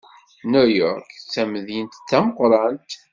New 0.51 0.67
York 0.81 1.09
d 1.15 1.25
tamdint 1.31 1.93
d 1.99 2.03
tameqrant. 2.09 2.91